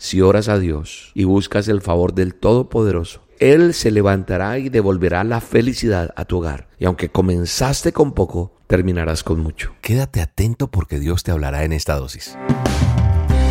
[0.00, 5.24] Si oras a Dios y buscas el favor del Todopoderoso, Él se levantará y devolverá
[5.24, 6.68] la felicidad a tu hogar.
[6.78, 9.74] Y aunque comenzaste con poco, terminarás con mucho.
[9.80, 12.38] Quédate atento porque Dios te hablará en esta dosis.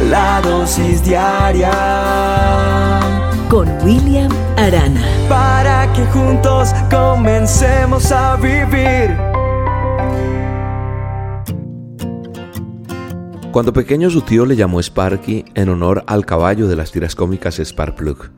[0.09, 1.69] La dosis diaria
[3.49, 5.05] con William Arana.
[5.27, 9.36] Para que juntos comencemos a vivir.
[13.57, 17.55] Cuando pequeño su tío le llamó Sparky en honor al caballo de las tiras cómicas
[17.57, 18.29] Sparkplug.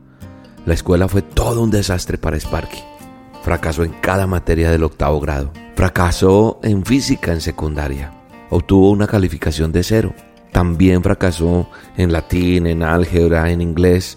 [0.64, 2.78] La escuela fue todo un desastre para Sparky.
[3.42, 5.52] Fracasó en cada materia del octavo grado.
[5.74, 8.14] Fracasó en física en secundaria.
[8.48, 10.14] Obtuvo una calificación de cero.
[10.52, 14.16] También fracasó en latín, en álgebra, en inglés.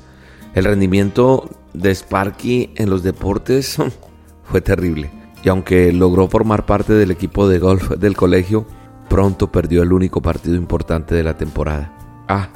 [0.55, 3.75] El rendimiento de Sparky en los deportes
[4.45, 5.11] fue terrible.
[5.43, 8.65] Y aunque logró formar parte del equipo de golf del colegio,
[9.09, 11.93] pronto perdió el único partido importante de la temporada.
[12.27, 12.49] Ah,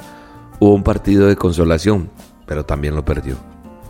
[0.60, 2.10] hubo un partido de consolación,
[2.46, 3.36] pero también lo perdió.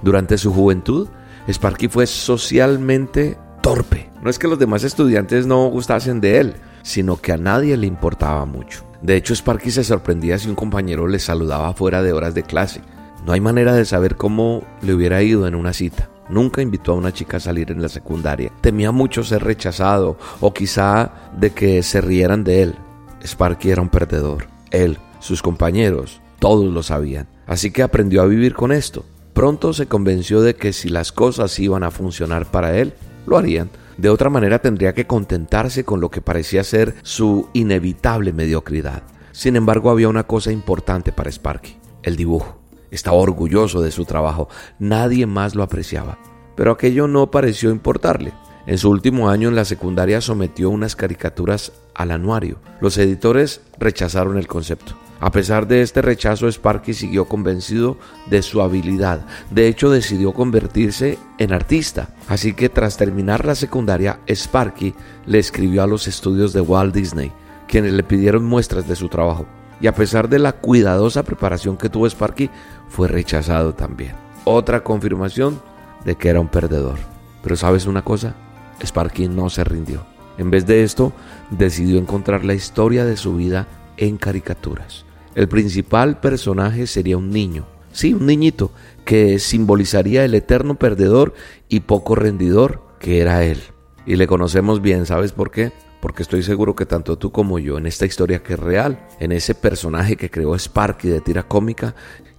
[0.02, 1.08] Durante su juventud,
[1.48, 4.10] Sparky fue socialmente torpe.
[4.22, 7.88] No es que los demás estudiantes no gustasen de él, sino que a nadie le
[7.88, 8.84] importaba mucho.
[9.02, 12.82] De hecho, Sparky se sorprendía si un compañero le saludaba fuera de horas de clase.
[13.26, 16.10] No hay manera de saber cómo le hubiera ido en una cita.
[16.30, 18.52] Nunca invitó a una chica a salir en la secundaria.
[18.62, 22.76] Temía mucho ser rechazado o quizá de que se rieran de él.
[23.24, 24.48] Sparky era un perdedor.
[24.72, 27.28] Él, sus compañeros, todos lo sabían.
[27.46, 29.06] Así que aprendió a vivir con esto.
[29.34, 32.94] Pronto se convenció de que si las cosas iban a funcionar para él,
[33.26, 33.70] lo harían.
[33.98, 39.04] De otra manera tendría que contentarse con lo que parecía ser su inevitable mediocridad.
[39.32, 42.57] Sin embargo, había una cosa importante para Sparky, el dibujo.
[42.92, 44.50] Estaba orgulloso de su trabajo,
[44.80, 46.18] nadie más lo apreciaba,
[46.56, 48.34] pero aquello no pareció importarle.
[48.66, 52.60] En su último año en la secundaria sometió unas caricaturas al anuario.
[52.82, 54.98] Los editores rechazaron el concepto.
[55.20, 57.98] A pesar de este rechazo, Sparky siguió convencido
[58.30, 59.26] de su habilidad.
[59.50, 62.10] De hecho, decidió convertirse en artista.
[62.28, 64.94] Así que tras terminar la secundaria, Sparky
[65.26, 67.32] le escribió a los estudios de Walt Disney,
[67.68, 69.48] quienes le pidieron muestras de su trabajo
[69.80, 72.50] y a pesar de la cuidadosa preparación que tuvo Sparky,
[72.90, 74.14] fue rechazado también.
[74.44, 75.60] Otra confirmación
[76.06, 76.98] de que era un perdedor.
[77.44, 78.36] Pero sabes una cosa,
[78.84, 80.06] Sparky no se rindió.
[80.38, 81.14] En vez de esto,
[81.50, 83.68] decidió encontrar la historia de su vida
[83.98, 85.06] en caricaturas.
[85.36, 88.72] El principal personaje sería un niño, sí, un niñito,
[89.06, 91.34] que simbolizaría el eterno perdedor
[91.70, 93.62] y poco rendidor que era él.
[94.06, 95.72] Y le conocemos bien, ¿sabes por qué?
[96.02, 99.32] Porque estoy seguro que tanto tú como yo, en esta historia que es real, en
[99.32, 101.96] ese personaje que creó Sparky de tira cómica,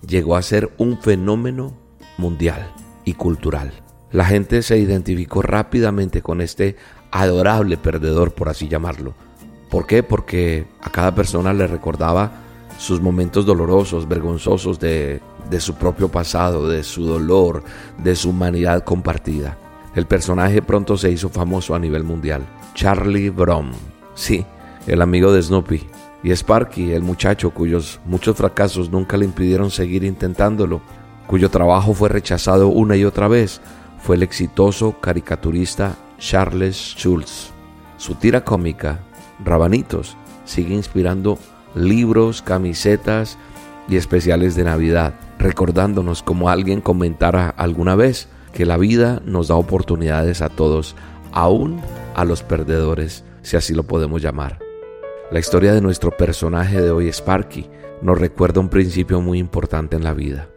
[0.06, 1.76] llegó a ser un fenómeno
[2.18, 2.72] mundial
[3.04, 3.72] y cultural.
[4.10, 6.76] La gente se identificó rápidamente con este
[7.10, 9.14] adorable perdedor, por así llamarlo.
[9.70, 10.02] ¿Por qué?
[10.02, 12.32] Porque a cada persona le recordaba
[12.78, 15.20] sus momentos dolorosos, vergonzosos de,
[15.50, 17.62] de su propio pasado, de su dolor,
[17.98, 19.58] de su humanidad compartida.
[19.98, 22.46] El personaje pronto se hizo famoso a nivel mundial.
[22.72, 23.72] Charlie Brown,
[24.14, 24.46] sí,
[24.86, 25.88] el amigo de Snoopy.
[26.22, 30.82] Y Sparky, el muchacho cuyos muchos fracasos nunca le impidieron seguir intentándolo,
[31.26, 33.60] cuyo trabajo fue rechazado una y otra vez,
[34.00, 37.50] fue el exitoso caricaturista Charles Schulz.
[37.96, 39.00] Su tira cómica,
[39.44, 41.40] Rabanitos, sigue inspirando
[41.74, 43.36] libros, camisetas
[43.88, 49.54] y especiales de Navidad, recordándonos como alguien comentara alguna vez, que la vida nos da
[49.54, 50.96] oportunidades a todos,
[51.32, 51.80] aún
[52.14, 54.58] a los perdedores, si así lo podemos llamar.
[55.30, 57.68] La historia de nuestro personaje de hoy, Sparky,
[58.00, 60.48] nos recuerda un principio muy importante en la vida,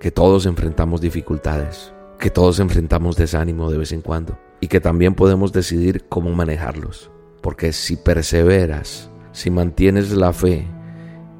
[0.00, 5.14] que todos enfrentamos dificultades, que todos enfrentamos desánimo de vez en cuando y que también
[5.14, 7.10] podemos decidir cómo manejarlos,
[7.40, 10.66] porque si perseveras, si mantienes la fe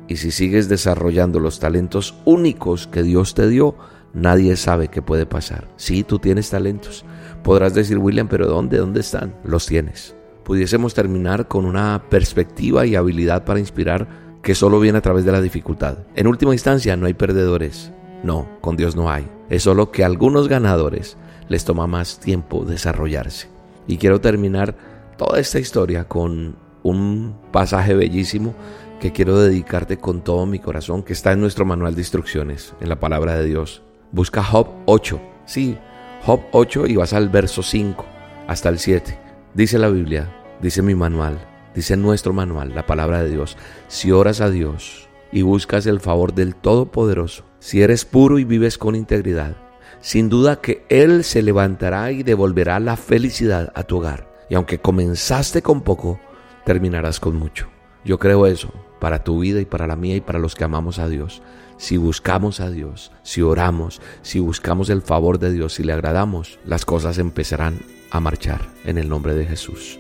[0.07, 3.75] y si sigues desarrollando los talentos únicos que Dios te dio,
[4.15, 5.69] Nadie sabe qué puede pasar.
[5.77, 7.05] Sí, tú tienes talentos.
[7.43, 8.79] Podrás decir, William, pero ¿dónde?
[8.79, 9.35] ¿Dónde están?
[9.45, 10.17] Los tienes.
[10.45, 14.09] Pudiésemos terminar con una perspectiva y habilidad para inspirar
[14.43, 15.99] que solo viene a través de la dificultad.
[16.15, 17.93] En última instancia, no hay perdedores.
[18.23, 19.29] No, con Dios no hay.
[19.51, 21.17] Es solo que a algunos ganadores
[21.49, 23.49] les toma más tiempo desarrollarse.
[23.87, 24.77] Y quiero terminar
[25.17, 28.55] toda esta historia con un pasaje bellísimo
[29.01, 32.89] que quiero dedicarte con todo mi corazón, que está en nuestro manual de instrucciones, en
[32.89, 33.83] la palabra de Dios.
[34.11, 35.21] Busca Job 8.
[35.45, 35.79] Sí,
[36.23, 38.05] Job 8 y vas al verso 5
[38.47, 39.19] hasta el 7.
[39.55, 41.39] Dice la Biblia, dice mi manual,
[41.75, 43.57] dice nuestro manual, la palabra de Dios.
[43.89, 48.79] Si oras a Dios y buscas el favor del Todopoderoso, si eres puro y vives
[48.79, 49.57] con integridad,
[50.01, 54.29] sin duda que Él se levantará y devolverá la felicidad a tu hogar.
[54.49, 56.19] Y aunque comenzaste con poco,
[56.65, 57.69] terminarás con mucho.
[58.09, 60.99] Yo creo eso para tu vida y para la mía y para los que amamos
[60.99, 61.43] a Dios.
[61.77, 66.59] Si buscamos a Dios, si oramos, si buscamos el favor de Dios, si le agradamos,
[66.65, 69.99] las cosas empezarán a marchar en el nombre de Jesús.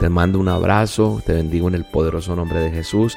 [0.00, 3.16] Te mando un abrazo, te bendigo en el poderoso nombre de Jesús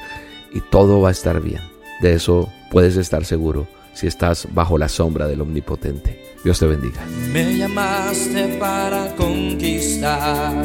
[0.54, 1.62] y todo va a estar bien.
[2.00, 6.22] De eso puedes estar seguro si estás bajo la sombra del Omnipotente.
[6.44, 7.04] Dios te bendiga.
[7.32, 10.64] Me llamaste para conquistar,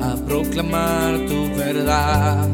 [0.00, 2.48] a proclamar tu verdad.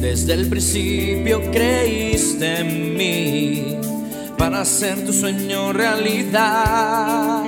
[0.00, 3.76] Desde el principio creíste en mí
[4.38, 7.42] para hacer tu sueño realidad.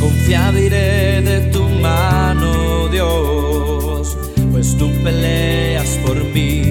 [0.00, 4.16] Confiado iré de tu mano, Dios,
[4.52, 6.62] pues tú peleas por mí.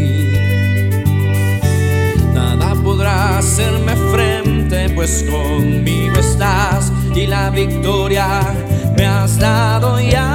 [2.34, 8.54] Nada podrá hacerme frente, pues conmigo estás y la victoria
[8.96, 10.35] me has dado ya.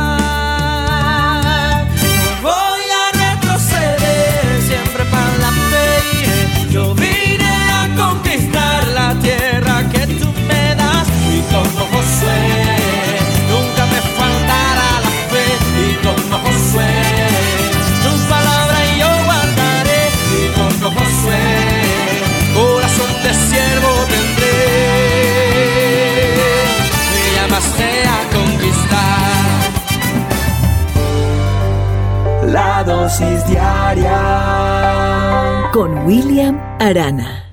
[35.72, 37.49] Con William Arana.